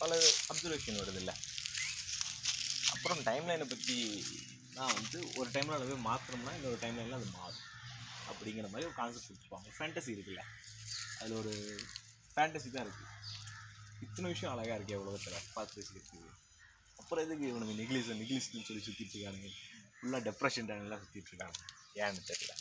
பல 0.00 0.18
அப்சர்வேஷன் 0.52 1.00
வருது 1.00 1.20
இல்லை. 1.22 1.34
அப்புறம் 2.94 3.20
டைம்லைனை 3.28 3.66
பற்றி 3.72 3.96
நான் 4.76 4.96
வந்து 4.98 5.18
ஒரு 5.38 5.48
டைமில் 5.54 5.76
அதை 5.76 5.86
போய் 5.90 6.06
மாற்றணும்னா 6.08 6.52
இன்னொரு 6.58 6.78
டைம்லைனில் 6.84 7.18
அது 7.20 7.28
மாறும். 7.38 7.64
அப்படிங்கிற 8.30 8.66
மாதிரி 8.72 8.88
ஒரு 8.88 8.96
கான்செப்ட் 9.00 9.28
கொடுத்துருப்பாங்க. 9.28 9.68
ஃபேண்டசி 9.78 10.10
இருக்குல்ல. 10.16 10.44
அதில் 11.20 11.38
ஒரு 11.42 11.54
ஃபேண்டசி 12.34 12.68
தான் 12.74 12.86
இருக்குது 12.86 13.06
இத்தனை 14.06 14.28
விஷயம் 14.32 14.52
அழகாக 14.54 14.78
இருக்கே 14.78 15.00
உலகத்தில். 15.04 15.46
பார்த்து 15.56 15.80
இருக்குது 15.82 16.28
அப்புறம் 17.00 17.24
எதுக்கு 17.26 17.48
இவனுக்கு 17.50 17.74
நெக்லிஸ் 17.80 18.12
நெக்லிஸ்னு 18.20 18.66
சொல்லி 18.68 18.82
சுற்றிட்டு 18.86 19.14
இருக்கானுங்க. 19.16 19.50
ஃபுல்லாக 19.98 20.22
டெப்ரெஷன் 20.28 20.68
டைம்லாம் 20.70 21.02
சுற்றிட்டு 21.04 21.30
இருக்காங்க. 21.32 21.58
ஏன்னு 21.94 22.22
தெரியல. 22.30 22.52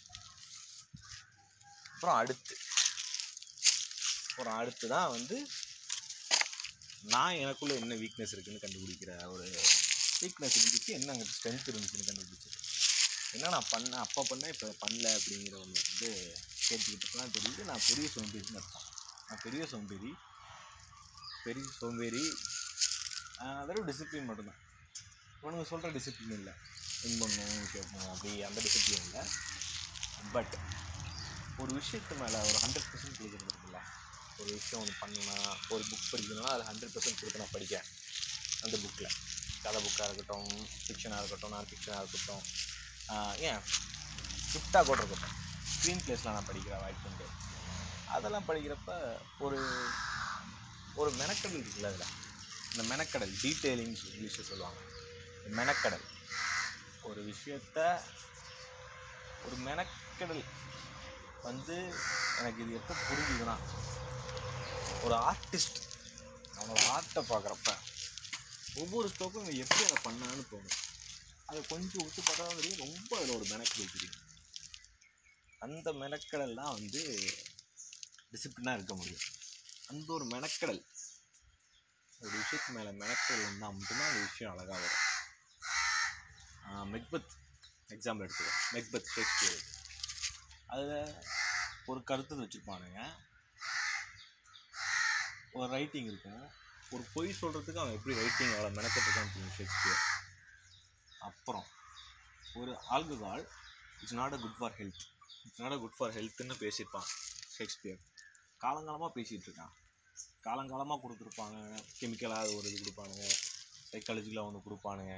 அப்புறம் 1.93 2.15
அடுத்து. 2.15 2.55
அப்புறம் 4.29 4.57
அடுத்து 4.57 4.87
தான் 4.87 5.09
வந்து 5.09 5.47
நான் 7.01 7.33
எனக்குள்ளே 7.33 7.75
என்ன 7.79 7.95
வீக்னஸ் 7.95 8.33
இருக்குதுன்னு 8.33 8.63
கண்டுபிடிக்கிற 8.63 9.11
ஒரு 9.27 9.45
வீக்னஸ் 10.21 10.57
இருந்துச்சு 10.57 10.87
என்ன 10.87 11.11
அங்கே 11.11 11.27
ஸ்ட்ரென்த் 11.29 11.69
இருந்துச்சுன்னு 11.71 12.09
கண்டுபிடிச்சது. 12.09 12.55
என்ன 13.33 13.49
நான் 13.49 13.69
பண்ணேன் 13.71 14.03
அப்போ 14.05 14.25
பண்ணேன் 14.29 14.53
இப்போ 14.53 14.67
பண்ணல 14.83 15.07
அப்படிங்கிற 15.17 15.55
ஒன்று 15.59 15.81
வந்து 15.81 16.09
கேட்டுக்கிட்டு 16.67 17.37
தெரியுது. 17.37 17.63
நான் 17.63 17.85
பெரிய 17.87 18.09
சோம்பேறின்னு 18.15 18.59
அர்த்தம். 18.61 18.87
நான் 19.27 19.43
பெரிய 19.43 19.67
சோம்பேறி 19.67 20.11
பெரிய 21.43 21.67
சோம்பேறி 21.79 22.23
அதோட 23.39 23.81
டிசிப்ளின் 23.89 24.25
மட்டும்தான். 24.25 24.61
இவனுங்க 25.41 25.65
சொல்கிற 25.71 25.89
டிசிப்ளின் 25.97 26.37
இல்லை. 26.39 26.53
வின் 27.01 27.19
பண்ணணும் 27.21 27.67
கேட்கணும் 27.75 28.09
அப்படி 28.13 28.31
அந்த 28.47 28.59
டிசிப்ளின் 28.65 29.05
இல்லை. 29.07 29.23
பட் 30.35 30.55
ஒரு 31.61 31.71
விஷயத்து 31.79 32.15
மேலே 32.23 32.39
ஒரு 32.49 32.57
ஹண்ட்ரட் 32.63 32.89
பர்சன்ட் 32.91 33.19
கொடுக்குறது 33.19 33.83
ஒரு 34.41 34.49
விஷயம் 34.57 34.81
ஒன்று 34.83 35.01
பண்ணணும்னா 35.01 35.35
ஒரு 35.73 35.83
புக் 35.91 36.09
படிக்கணும்னா 36.13 36.51
அது 36.55 36.63
ஹண்ட்ரட் 36.69 36.93
பர்சன்ட் 36.95 37.19
கொடுத்து 37.21 37.41
நான் 37.43 37.55
படிக்கிறேன். 37.55 37.87
அந்த 38.65 38.75
புக்கில் 38.83 39.09
கதை 39.63 39.79
புக்காக 39.85 40.07
இருக்கட்டும் 40.09 40.49
ஃபிக்ஷனாக 40.83 41.21
இருக்கட்டும் 41.21 41.53
நான் 41.55 41.69
ஃபிக்ஷனாக 41.71 42.01
இருக்கட்டும். 42.03 42.43
ஏன்? 43.49 43.61
ஸ்கிரிப்டாக 44.45 44.85
கூட 44.89 44.99
இருக்கட்டும். 45.03 45.35
ஸ்க்ரீன் 45.71 46.03
பிளேஸ்லாம் 46.05 46.37
நான் 46.37 46.49
படிக்கிற 46.51 46.75
வாய்ப்பு 46.83 47.09
உண்டு. 47.09 47.27
அதெல்லாம் 48.15 48.47
படிக்கிறப்ப 48.49 48.91
ஒரு 49.45 49.59
ஒரு 51.01 51.09
மெனக்கடல் 51.21 51.59
இருக்குல்ல 51.63 51.91
அதில். 51.93 52.13
இந்த 52.71 52.83
மெனக்கடல் 52.91 53.33
டீட்டெயிலிங் 53.45 53.95
இங்கிலீஷில் 54.11 54.49
சொல்லுவாங்க. 54.51 54.79
மெனக்கடல். 55.55 56.05
ஒரு 57.01 57.21
விஷயத்த 57.23 57.79
ஒரு 59.43 59.55
மெனக்கடல் 59.57 60.43
வந்து 61.43 61.75
எனக்கு 62.35 62.61
இது 62.63 62.73
எப்போ 62.73 62.93
புரிஞ்சுதுன்னா 63.09 63.55
ஒரு 65.01 65.15
ஆர்டிஸ்ட் 65.15 65.79
அவனோட 66.57 66.79
ஆர்ட்டை 66.95 67.21
பார்க்குறப்ப 67.31 67.71
ஒவ்வொரு 68.75 69.07
ஸ்டோக்கும் 69.07 69.45
இவன் 69.47 69.57
எப்படி 69.57 69.83
அதை 69.83 69.97
பண்ணான்னு 70.03 70.43
தோணும். 70.51 70.77
அதை 71.49 71.65
கொஞ்சம் 71.67 72.03
விட்டு 72.03 72.21
பார்த்தா 72.21 72.55
தெரியும் 72.55 72.83
ரொம்ப 72.85 73.17
அதில் 73.17 73.35
ஒரு 73.35 73.45
மெனக்கடல் 73.45 73.93
தெரியும். 73.93 74.17
அந்த 75.61 75.91
மெனக்கடல்லாம் 75.93 76.75
வந்து 76.77 77.01
டிசிப்ளினாக 78.31 78.73
இருக்க 78.73 78.93
முடியும். 78.95 79.25
அந்த 79.87 80.13
ஒரு 80.13 80.25
மெனக்கடல் 80.25 80.81
ஒரு 82.21 82.31
விஷயத்து 82.37 82.71
மேலே 82.71 82.89
மெனக்கடல் 82.89 83.43
இருந்தால் 83.45 83.73
மட்டும்தான் 83.73 84.09
அந்த 84.09 84.19
விஷயம் 84.19 84.53
அழகாக 84.53 84.79
வரும். 84.79 85.06
மெக்பத் 86.85 87.33
எக்ஸாம்பிள் 87.89 88.25
எடுத்துக்கோ 88.25 88.53
மெக்பத் 88.73 89.09
ஷேக்ஸ்பியர் 89.15 89.63
அதில் 90.67 91.15
ஒரு 91.85 92.03
கருத்து 92.03 92.41
வச்சுருப்பானுங்க. 92.41 93.01
ஒரு 95.51 95.71
ரைட்டிங் 95.71 96.05
இருக்கும். 96.05 96.43
ஒரு 96.91 97.03
பொய் 97.13 97.37
சொல்கிறதுக்கு 97.41 97.79
அவன் 97.79 97.93
எப்படி 97.93 98.15
ரைட்டிங் 98.15 98.53
அவ்வளோ 98.53 98.69
மெனக்கட்டுருக்கான்னு 98.77 99.33
தெரியும் 99.33 99.55
ஷேக்ஸ்பியர் 99.57 100.03
அப்புறம் 101.21 101.67
ஒரு 102.53 102.71
alcohol 102.89 103.45
it's 104.01 104.13
not 104.13 104.33
a 104.33 104.37
good 104.37 104.57
for 104.57 104.75
health 104.77 105.03
it's 105.45 105.61
not 105.61 105.71
a 105.71 105.77
good 105.77 105.97
for 105.97 106.13
ஹெல்த்துன்னு 106.13 106.55
பேசியிருப்பான் 106.63 107.09
ஷேக்ஸ்பியர் 107.57 107.99
காலங்காலமாக 108.61 109.11
பேசிகிட்டு 109.15 109.47
இருக்கான். 109.47 109.73
காலங்காலமாக 110.43 110.99
கொடுத்துருப்பாங்க. 111.03 111.57
கெமிக்கலாக 111.99 112.55
ஒரு 112.55 112.71
இது 112.71 112.77
கொடுப்பானுங்க. 112.83 113.25
சைக்காலஜிக்கலாக 113.91 114.49
ஒன்று 114.49 114.65
கொடுப்பானுங்க. 114.67 115.13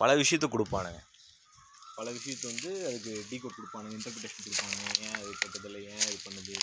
பல 0.00 0.10
விஷயத்த 0.22 0.46
கொடுப்பானுங்க. 0.54 1.00
பல 1.98 2.10
விஷயத்த 2.16 2.44
வந்து 2.52 2.70
அதுக்கு 2.88 3.12
டீகோட் 3.30 3.56
கொடுப்பானுங்க 3.58 3.94
இன்டர்பிரிட்டேஷன் 3.98 4.44
கொடுப்பானுங்க. 4.46 4.84
ஏன் 5.06 5.16
அது 5.20 5.30
கெட்டதில்லை 5.42 5.80
ஏன் 5.92 6.04
இது 6.08 6.18
பண்ணுது? 6.26 6.54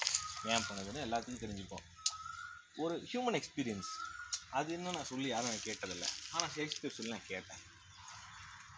ஏன் 0.52 0.66
பண்ணுதுன்னு 0.70 1.06
எல்லாத்துக்கும் 1.08 1.44
தெரிஞ்சுப்போம். 1.46 1.86
ஒரு 2.84 2.96
ஹியூமன் 3.12 3.38
எக்ஸ்பீரியன்ஸ் 3.40 3.92
அது 4.60 4.70
இன்னும் 4.78 4.96
நான் 4.98 5.12
சொல்லி 5.12 5.28
யாரும் 5.32 5.52
நான் 5.52 5.66
கேட்டதில்லை. 5.68 6.10
ஆனால் 6.36 6.52
ஷேக்ஸ்பியர் 6.56 6.96
சொல்லி 6.98 7.14
நான் 7.16 7.30
கேட்டேன். 7.34 7.62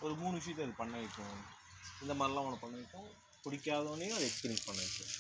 ஒரு 0.06 0.14
மூணு 0.22 0.36
விஷயத்தை 0.40 0.64
அது 0.66 0.76
பண்ண 0.82 0.96
வைக்கும். 1.04 1.38
இந்த 2.04 2.14
மாதிரிலாம் 2.20 2.46
அவனை 2.46 2.60
பண்ண 2.64 2.76
வைக்கும். 2.82 3.10
பிடிக்காதவனையும் 3.46 4.18
அதை 4.18 4.26
எக்ஸ்பீரியன்ஸ் 4.30 4.68
பண்ண 4.70 4.80
வைக்கும். 4.86 5.14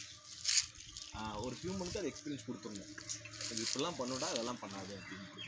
ஒரு 1.46 1.56
ஹியூமனுக்கு 1.62 2.00
அது 2.02 2.10
எக்ஸ்பீரியன்ஸ் 2.12 2.48
கொடுத்துருந்தேன் 2.48 2.92
இது 3.52 3.62
இப்படிலாம் 3.66 4.00
பண்ணுடா 4.00 4.28
அதெல்லாம் 4.34 4.60
பண்ணாது 4.64 4.92
அப்படின்னு 4.98 5.47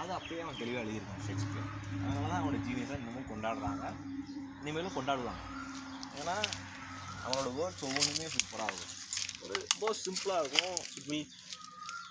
அது 0.00 0.10
அப்படியே 0.18 0.40
அவன் 0.44 0.60
தெளிவாக 0.60 0.82
எழுதியிருக்கான் 0.84 1.24
ஷேக்ஸ்பியர். 1.26 1.70
அதனால 2.02 2.28
தான் 2.30 2.40
அவனோட 2.40 2.58
ஜீனியஸாக 2.66 3.00
இன்னமும் 3.00 3.30
கொண்டாடுறாங்க. 3.32 3.84
இனிமேலும் 4.60 4.96
கொண்டாடுவாங்க. 4.98 5.42
ஏன்னா 6.20 6.36
அவனோட 7.24 7.48
வேர்ட்ஸ் 7.58 7.84
ஒவ்வொன்றுமே 7.88 8.28
சூப்பராக 8.36 8.70
இருக்கும். 8.70 8.96
ஒரு 9.44 9.54
ரொம்ப 9.72 9.92
சிம்பிளாக 10.04 10.42
இருக்கும். 10.42 10.78
It 10.98 11.08
will 11.10 11.28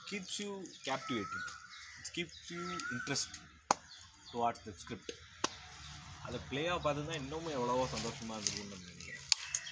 keeps 0.10 0.38
you 0.43 0.51
captivating 0.89 1.48
it's 1.98 2.13
keeps 2.17 2.46
you 2.53 2.62
interest 2.96 3.36
towards 4.31 4.63
the 4.67 4.74
script 4.84 5.12
அதை 6.27 6.39
ப்ளேயாக 6.50 6.79
பார்த்து 6.86 7.05
தான் 7.10 7.19
இன்னமும் 7.24 7.53
எவ்வளவோ 7.58 7.84
சந்தோஷமாக 7.93 8.39
இருக்கும்னு 8.41 8.79
நினைக்கிறேன். 8.81 9.24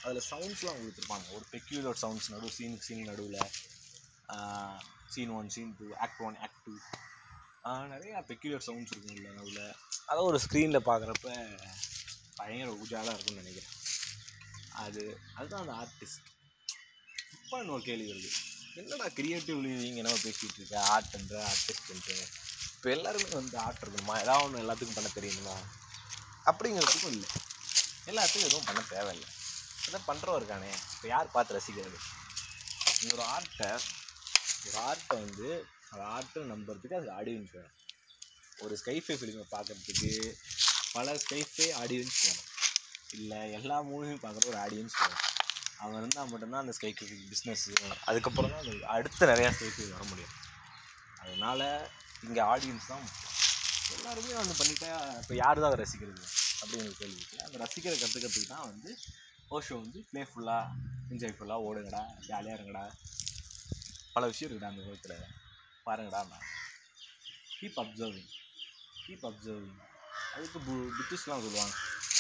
அதில் 0.04 0.28
சவுண்ட்ஸ்லாம் 0.32 0.80
கொடுத்துருப்பாங்க 0.82 1.28
ஒரு 1.38 1.46
பெக்யூலர் 1.54 2.00
சவுண்ட்ஸ் 2.04 2.30
நடுவு 2.34 2.56
சீனுக்கு 2.58 2.88
சீன் 2.88 3.10
நடுவில் 3.10 3.42
scene 5.14 5.34
one 5.40 5.52
scene 5.56 5.74
two 5.80 5.88
act 6.06 6.22
one 6.28 6.38
act 6.46 6.62
two 6.66 6.74
நிறையா 7.94 8.18
பெக்யூலர் 8.30 8.66
சவுண்ட்ஸ் 8.68 8.94
இருக்கும்ல 8.94 9.30
நடுவில். 9.38 9.76
அதை 10.10 10.20
ஒரு 10.30 10.38
ஸ்க்ரீனில் 10.44 10.88
பார்க்குறப்ப 10.90 11.28
பயங்கர 12.40 12.70
ஊஜாலாக 12.82 13.14
இருக்கும்னு 13.16 13.42
நினைக்கிறேன். 13.44 13.74
அது 14.86 15.04
அதுதான் 15.38 15.64
அந்த 15.64 15.74
ஆர்டிஸ்ட் 15.84 16.28
இப்போ 17.44 17.58
இன்னொரு 17.64 17.84
கேள்வி 17.90 18.08
வருது. 18.12 18.30
என்னடா 18.82 19.08
கிரியேட்டிவ் 19.20 19.60
லிவிங் 19.66 20.00
என்ன 20.02 20.18
பேசிகிட்டு 20.26 20.60
இருக்க? 20.60 20.76
ஆர்ட்ன்ற 20.94 21.38
ஆர்டிஸ்ட்ன்ட்டு 21.52 22.16
இப்போ 22.76 22.90
எல்லாருமே 22.96 23.30
வந்து 23.40 23.58
ஆர்ட் 23.66 23.84
இருக்கணுமா 23.84 24.16
ஏதாவது 24.24 24.46
ஒன்று 24.46 24.64
எல்லாத்துக்கும் 24.64 24.98
பண்ண 24.98 25.10
தெரியணுமா 25.16 25.56
அப்படிங்கிறதுக்கும் 26.50 27.16
இல்லை. 27.16 27.30
எல்லாத்துக்கும் 28.10 28.48
எதுவும் 28.50 28.68
பண்ண 28.70 28.82
தேவையில்லை. 28.90 29.30
இதை 29.88 30.00
பண்ணுறவன் 30.10 30.40
இருக்கானே. 30.40 30.72
இப்போ 30.96 31.08
யார் 31.08 31.34
பார்த்து 31.36 31.58
ரசிக்கிறது? 31.58 31.98
இந்த 33.02 33.12
ஒரு 33.18 33.26
ஆர்ட்டை 33.36 33.72
ஒரு 34.68 34.78
ஆர்ட்டை 34.90 35.18
வந்து 35.26 35.50
அந்த 35.92 36.04
ஆர்ட்டை 36.16 36.44
நம்புறதுக்கு 36.54 37.00
அது 37.00 37.10
ஆடியன்ஸ் 37.20 37.54
வேணும் 37.58 37.76
ஒரு 38.64 38.76
ஸ்கைஃபை 38.82 39.16
ஃபிலிமை 39.20 39.46
பார்க்குறதுக்கு 39.56 40.12
பல 40.96 41.16
ஸ்கைஃபை 41.24 41.68
ஆடியன்ஸ் 41.82 42.20
வேணும் 42.26 42.48
இல்லை 43.18 43.40
எல்லா 43.58 43.78
மூவியும் 43.90 44.24
பார்க்குற 44.24 44.50
ஒரு 44.52 44.60
ஆடியன்ஸ் 44.66 44.98
வேணும் 45.02 45.24
அவன் 45.82 46.00
இருந்தால் 46.02 46.30
மட்டும்தான் 46.32 46.64
அந்த 46.64 46.74
ஸ்கைஃபை 46.78 47.06
பிஸ்னஸ்ஸு 47.32 47.74
அதுக்கப்புறம் 48.10 48.52
தான் 48.54 48.64
அந்த 48.64 48.88
அடுத்த 48.96 49.30
நிறையா 49.32 49.50
ஸ்கைஃபை 49.58 49.86
வர 49.94 50.04
முடியும். 50.12 50.34
அதனால் 51.24 51.66
இங்கே 52.28 52.42
ஆடியன்ஸ் 52.54 52.90
தான் 52.92 53.06
எல்லாருமே 53.96 54.34
வந்து 54.40 54.56
பண்ணிட்டா 54.60 54.90
இப்போ 55.22 55.34
யார் 55.44 55.62
தான் 55.62 55.70
அதை 55.72 55.80
ரசிக்கிறது? 55.84 56.24
அப்படிங்கிற 56.62 56.94
கேள்வி 57.02 57.18
இருக்குது 57.20 57.44
அந்த 57.48 57.58
ரசிக்கிற 57.64 57.94
கற்றுக்கிறதுக்கு 58.02 58.54
தான் 58.54 58.68
வந்து 58.72 58.90
ஓஷோ 59.56 59.76
வந்து 59.84 60.00
ப்ளேஃபுல்லாக 60.12 60.74
என்ஜாய்ஃபுல்லாக 61.14 61.68
ஓடுங்கடா 61.68 62.02
ஜாலியாக 62.30 62.58
இருங்கடா. 62.58 62.86
பல 64.16 64.28
விஷயம் 64.32 64.50
இருக்குடா 64.50 64.72
அந்த 64.72 64.82
உலகத்தில். 64.88 65.46
பாருங்கடா 65.88 66.40
கீப் 67.60 67.80
அப்சர்விங் 67.84 68.32
கீப் 69.06 69.26
அப்சர்விங் 69.30 69.78
அதுக்கு 70.36 70.60
பு 70.68 70.74
புத்திஸ்லாம் 70.98 71.44
சொல்லுவாங்க 71.46 71.76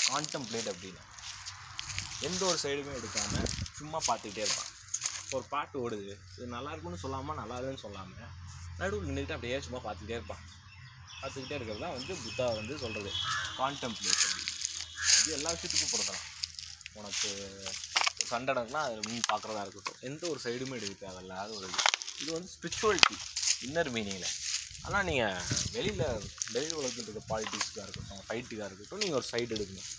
கான்டம்ப்ளேட் 0.10 0.70
அப்படின்னு. 0.72 1.02
எந்த 2.28 2.42
ஒரு 2.50 2.60
சைடுமே 2.64 2.94
எடுக்காமல் 3.00 3.48
சும்மா 3.80 4.00
பார்த்துக்கிட்டே 4.08 4.44
இருப்பான். 4.46 4.72
ஒரு 5.36 5.46
பாட்டு 5.54 5.76
ஓடுது 5.84 6.06
இது 6.36 6.46
நல்லா 6.56 6.72
இருக்குன்னு 6.74 7.04
சொல்லாமல் 7.04 7.40
நல்லா 7.42 7.56
இல்லைன்னு 7.60 7.84
சொல்லாமல் 7.86 8.32
நடுவில் 8.80 9.08
நின்றுட்டு 9.10 9.36
அப்படியே 9.36 9.58
சும்மா 9.66 9.80
பார்த்துக்கிட்டே 9.86 10.18
இருப்பான். 10.20 10.44
பார்த்துக்கிட்டே 11.20 11.58
இருக்கிறது 11.58 11.84
தான் 11.86 11.96
வந்து 11.98 12.14
புத்தா 12.24 12.48
வந்து 12.60 12.74
சொல்கிறது 12.84 13.12
கான்டம்ப்ளேட் 13.60 14.24
அப்படின்னு. 14.26 14.54
இது 15.20 15.36
எல்லா 15.38 15.52
விஷயத்துக்கும் 15.56 15.94
பொருத்தலாம் 15.94 16.26
உனக்கு 17.00 17.30
ஒரு 18.20 18.28
சண்டை 18.32 18.54
அதில் 18.84 19.08
மீன் 19.10 19.30
பார்க்குறதா 19.32 19.64
இருக்கட்டும். 19.66 20.00
எந்த 20.10 20.24
ஒரு 20.34 20.40
சைடுமே 20.46 20.78
எடுக்க 20.80 20.96
தேவையில்லாத 21.06 21.52
ஒரு 21.60 21.68
இது. 21.72 21.82
இது 22.22 22.30
வந்து 22.38 22.52
ஸ்பிரிச்சுவலிட்டி 22.56 23.18
இன்னர் 23.62 23.92
மீனிங்கில் 23.96 24.30
ஆனால் 24.84 25.08
நீங்கள் 25.10 25.38
வெளியில் 25.74 26.06
வெளியில் 26.56 26.80
உலகத்தில் 26.80 27.06
இருக்க 27.06 27.24
பாலிட்டிக்ஸாக 27.32 27.86
இருக்கட்டும் 27.86 28.24
ஃபைட்டுக்காக 28.28 28.70
இருக்கட்டும் 28.70 29.04
நீங்கள் 29.04 29.20
ஒரு 29.20 29.28
சைடு 29.32 29.56
எடுக்கணும் 29.58 29.90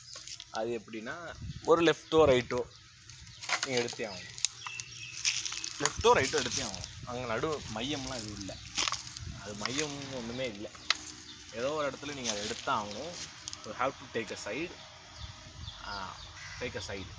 அது 0.53 0.71
எப்படின்னா 0.81 1.17
ஒரு 1.63 1.81
லெஃப்ட்டோ 1.89 2.21
ரைட்டோ 2.31 2.61
நீங்கள் 3.65 3.81
எடுத்தே 3.83 4.05
ஆகணும். 4.11 4.35
லெஃப்ட்டோ 5.81 6.11
ரைட்டோ 6.19 6.39
எடுத்தே 6.43 6.63
ஆகணும். 6.67 6.91
அங்கே 7.09 7.25
நடு 7.33 7.49
மையம்லாம் 7.77 8.21
எதுவும் 8.21 8.41
இல்லை. 8.41 8.57
அது 9.41 9.53
மையம் 9.63 9.97
ஒன்றுமே 10.21 10.47
இல்லை. 10.55 10.71
ஏதோ 11.53 11.69
ஒரு 11.79 11.87
இடத்துல 11.91 12.17
நீங்கள் 12.19 12.35
அதை 12.35 12.43
எடுத்தான் 12.47 12.81
ஆகணும். 12.81 13.15
ஒரு 13.67 13.75
have 13.81 13.99
to 14.01 14.07
take 14.17 14.35
a 14.37 14.41
side 14.47 14.75
take 16.61 16.79
a 16.81 16.85
side 16.89 17.13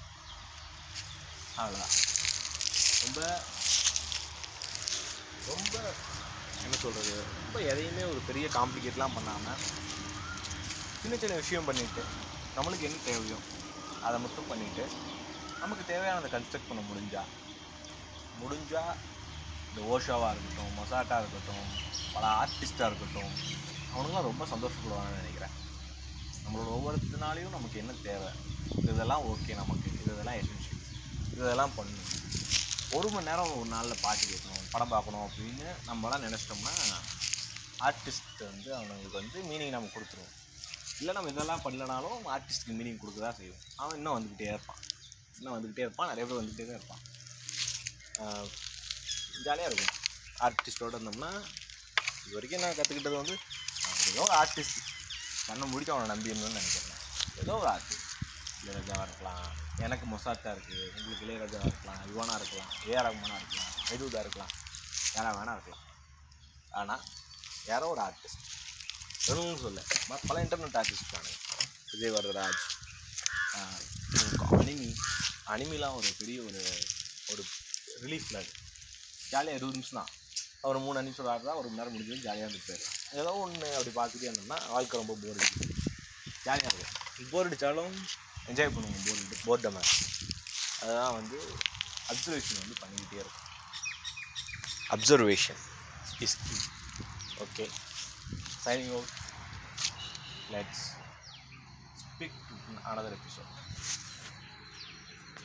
அவ்வளோதான் 1.58 1.96
ரொம்ப 3.02 3.20
ரொம்ப 5.48 5.76
என்ன 6.70 6.78
சொல்கிறது 6.78 7.16
ரொம்ப 7.34 7.60
எதையுமே 7.62 8.04
ஒரு 8.04 8.22
பெரிய 8.22 8.48
காம்ப்ளிகேட்லாம் 8.54 9.14
பண்ணாமல் 9.14 9.60
சின்ன 11.02 11.18
சின்ன 11.18 11.36
விஷயம் 11.36 11.68
பண்ணிவிட்டு 11.68 12.04
நம்மளுக்கு 12.56 12.82
என்ன 12.82 12.98
தேவையோ 13.04 13.40
அதை 14.02 14.18
மட்டும் 14.20 14.50
பண்ணிவிட்டு 14.50 14.84
நமக்கு 15.62 15.84
தேவையானதை 15.84 16.30
கன்ஸ்ட்ரக்ட் 16.36 16.70
பண்ண 16.70 16.82
முடிஞ்சா 16.82 17.24
முடிஞ்சால் 18.34 18.94
இந்த 19.70 19.80
ஓஷோவாக 19.92 20.32
இருக்கட்டும் 20.32 20.78
மொசாட்டாக 20.78 21.20
இருக்கட்டும் 21.20 21.70
பல 22.14 22.26
ஆர்டிஸ்ட்டாக 22.42 22.90
இருக்கட்டும் 22.92 23.34
அவனுங்களாம் 23.92 24.30
ரொம்ப 24.30 24.46
சந்தோஷப்படுவாங்கன்னு 24.46 25.22
நினைக்கிறேன். 25.22 25.56
நம்மளோட 26.46 26.70
ஒவ்வொருத்தினாலையும் 26.78 27.56
நமக்கு 27.58 27.78
என்ன 27.80 27.94
தேவை? 28.02 28.30
இதெல்லாம் 28.86 29.26
ஓகே 29.32 29.56
நமக்கு. 29.56 29.90
இதெல்லாம் 30.04 30.40
எசென்ஷியல் 30.42 30.84
இதெல்லாம் 31.36 31.76
பண்ணணும் 31.78 32.14
ஒரு 32.98 33.08
மணி 33.14 33.28
நேரம் 33.30 33.52
ஒரு 33.58 33.68
நாளில் 33.74 34.02
பாட்டு 34.04 34.24
கேட்கணும் 34.30 34.70
படம் 34.74 34.92
பார்க்கணும் 34.94 35.26
அப்படின்னு 35.26 35.68
நம்மளாம் 35.90 36.24
நினச்சிட்டோம்னா 36.26 36.74
ஆர்டிஸ்ட் 37.88 38.42
வந்து 38.52 38.70
அவனுங்களுக்கு 38.78 39.20
வந்து 39.22 39.38
மீனிங் 39.50 39.76
நம்ம 39.76 39.92
கொடுத்துருவோம். 39.96 40.34
இல்லை 41.00 41.14
நம்ம 41.18 41.32
இதெல்லாம் 41.34 41.62
பண்ணலனாலும் 41.66 42.26
ஆர்டிஸ்ட்டுக்கு 42.36 42.78
மீனிங் 42.80 43.00
கொடுக்க 43.04 43.20
தான் 43.26 43.38
செய்வோம் 43.40 43.64
அவன் 43.82 43.98
இன்னும் 44.00 44.16
வந்துக்கிட்டே 44.16 44.48
இருப்பான். 44.54 44.82
இன்னும் 45.38 45.56
வந்துக்கிட்டே 45.56 45.86
இருப்பான். 45.86 46.10
நிறைய 46.12 46.26
பேர் 46.30 46.40
வந்துக்கிட்டே 46.42 46.68
தான் 46.70 46.80
இருப்பான். 46.80 47.04
ஜாலியாக 49.46 49.70
இருக்கும். 49.70 49.94
ஆர்டிஸ்டோடு 50.46 50.96
இருந்தோம்னா 50.98 51.32
இது 52.26 52.36
வரைக்கும் 52.38 52.64
நான் 52.66 52.78
கற்றுக்கிட்டது 52.80 53.18
வந்து 53.22 53.36
ஏதோ 54.10 54.22
ஒரு 54.28 54.36
ஆர்டிஸ்ட் 54.42 54.80
கண்ணை 55.48 55.66
முடிச்சு 55.74 55.94
அவனை 55.94 56.10
நம்பி 56.14 56.36
நினைக்கிறேன். 56.42 57.00
ஏதோ 57.44 57.54
ஒரு 57.62 57.70
ஆர்டிஸ்ட் 57.76 57.99
இளையராஜாவாக 58.62 59.06
இருக்கலாம். 59.08 59.46
எனக்கு 59.86 60.06
மொசாட்டா 60.14 60.50
இருக்குது 60.56 60.86
உங்களுக்கு 60.98 61.26
இளையராஜாவாக 61.28 61.70
இருக்கலாம். 61.72 62.02
யுவனா 62.12 62.36
இருக்கலாம். 62.40 62.72
ஏஆர் 62.92 63.08
ரஹ்மானா 63.08 63.38
இருக்கலாம். 63.42 63.72
மெதுதா 63.90 64.22
இருக்கலாம். 64.26 64.54
யாரா 65.16 65.30
வேணா 65.38 65.54
இருக்கலாம் 65.58 65.86
ஆனால் 66.80 67.04
யாரோ 67.72 67.88
ஒரு 67.94 68.02
ஆர்டிஸ்ட் 68.08 68.46
வேணும்னு 69.28 69.62
சொல்ல. 69.66 69.80
பல 70.28 70.36
இன்டர்நெட் 70.46 70.78
ஆர்டிஸ்ட் 70.82 71.14
தானே 71.16 71.32
விஜய் 71.92 72.14
வரதராஜ். 72.16 72.62
அனிமி. 74.60 74.90
அனிமிலாம் 75.54 75.98
ஒரு 76.00 76.10
பெரிய 76.20 76.40
ஒரு 76.48 76.62
ஒரு 77.32 77.44
ரிலீஃபில் 78.04 78.40
அது 78.42 78.52
ஜாலியாக 79.32 79.58
இருபது 79.58 79.78
நிமிஷம் 79.78 80.00
தான் 80.00 80.12
ஒரு 80.70 80.80
மூணு 80.86 81.04
நிமிஷம் 81.08 81.30
ஆடுறா 81.34 81.54
ஒரு 81.60 81.68
மணி 81.70 81.80
நேரம் 81.80 81.94
முடிஞ்சது 81.96 82.26
ஜாலியாக 82.28 82.48
இருந்துட்டு 82.48 82.76
ஏதோ 83.20 83.32
ஒன்று 83.44 83.68
அப்படி 83.78 83.92
பார்த்துட்டே 84.00 84.28
இருந்தோம்னா 84.30 84.58
வாழ்க்கை 84.74 85.00
ரொம்ப 85.02 85.16
போர் 85.24 85.40
அடிக்கும். 85.42 85.76
ஜாலியாக 86.46 86.72
இருக்கும். 86.72 86.96
போர் 87.32 87.48
அடித்தாலும் 87.50 87.96
என்ஜாய் 88.50 88.74
பண்ணுவோம் 88.76 89.04
போர் 89.08 89.64
போர்டமை 89.64 89.84
அதுதான் 90.82 91.14
வந்து 91.20 91.40
அப்சர்வேஷன் 92.12 92.62
வந்து 92.62 92.78
பண்ணிக்கிட்டே 92.84 93.20
இருக்கும். 93.24 93.48
Observation 94.96 95.62
is 96.26 96.38
okay 97.46 97.66
signing 98.66 98.94
out 98.96 99.18
let's 100.56 100.86
speak 102.04 102.38
another 102.92 103.14
episode. 103.20 103.59